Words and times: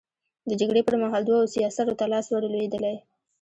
د 0.49 0.51
جګړې 0.59 0.81
پر 0.87 0.95
مهال 1.01 1.23
دوو 1.25 1.51
سياسرو 1.53 1.97
ته 1.99 2.05
لاس 2.13 2.25
ور 2.29 2.43
لوېدلی. 2.53 2.95